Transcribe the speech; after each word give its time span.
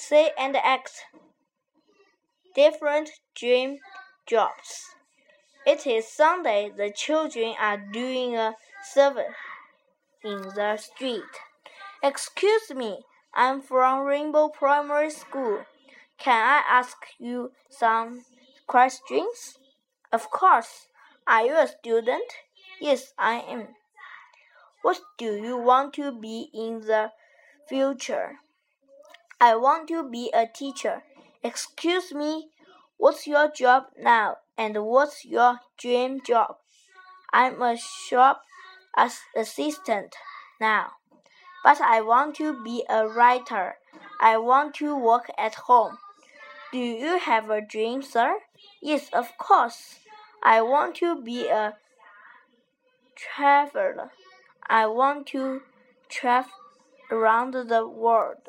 say 0.00 0.30
and 0.38 0.56
act 0.56 1.04
different 2.54 3.10
dream 3.34 3.78
jobs. 4.26 4.94
It 5.66 5.86
is 5.86 6.08
Sunday. 6.08 6.70
The 6.74 6.90
children 6.90 7.54
are 7.60 7.76
doing 7.76 8.36
a 8.36 8.54
service 8.82 9.34
in 10.24 10.42
the 10.54 10.76
street. 10.78 11.22
Excuse 12.02 12.70
me, 12.74 13.00
I'm 13.34 13.60
from 13.60 14.06
Rainbow 14.06 14.48
Primary 14.48 15.10
School. 15.10 15.64
Can 16.18 16.42
I 16.44 16.62
ask 16.68 16.96
you 17.18 17.52
some 17.68 18.24
questions? 18.66 19.58
Of 20.12 20.30
course. 20.30 20.86
Are 21.26 21.44
you 21.44 21.56
a 21.56 21.68
student? 21.68 22.24
Yes, 22.80 23.12
I 23.18 23.44
am. 23.48 23.68
What 24.82 25.00
do 25.18 25.36
you 25.36 25.58
want 25.58 25.92
to 25.94 26.10
be 26.18 26.50
in 26.54 26.80
the 26.80 27.12
future? 27.68 28.38
I 29.42 29.56
want 29.56 29.88
to 29.88 30.06
be 30.06 30.30
a 30.34 30.46
teacher. 30.46 31.02
Excuse 31.42 32.12
me, 32.12 32.50
what's 32.98 33.26
your 33.26 33.50
job 33.50 33.84
now 33.98 34.36
and 34.58 34.84
what's 34.84 35.24
your 35.24 35.60
dream 35.78 36.20
job? 36.20 36.56
I'm 37.32 37.62
a 37.62 37.78
shop 37.78 38.42
as 38.94 39.20
assistant 39.34 40.14
now, 40.60 40.90
but 41.64 41.80
I 41.80 42.02
want 42.02 42.34
to 42.36 42.62
be 42.62 42.84
a 42.90 43.08
writer. 43.08 43.76
I 44.20 44.36
want 44.36 44.74
to 44.74 44.94
work 44.94 45.30
at 45.38 45.54
home. 45.54 45.96
Do 46.70 46.78
you 46.78 47.18
have 47.18 47.48
a 47.48 47.62
dream, 47.62 48.02
sir? 48.02 48.40
Yes, 48.82 49.08
of 49.10 49.38
course. 49.38 50.00
I 50.42 50.60
want 50.60 50.96
to 50.96 51.22
be 51.22 51.48
a 51.48 51.76
traveler. 53.16 54.10
I 54.68 54.86
want 54.86 55.26
to 55.28 55.62
travel 56.10 56.52
around 57.10 57.54
the 57.54 57.88
world. 57.88 58.48